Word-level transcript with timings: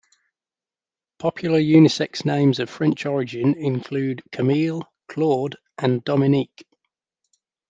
Popular 1.19 1.59
unisex 1.59 2.25
names 2.25 2.57
of 2.59 2.71
French 2.71 3.05
origin 3.05 3.53
include 3.53 4.23
Camille, 4.31 4.81
Claude, 5.07 5.57
and 5.77 6.03
Dominique. 6.03 6.65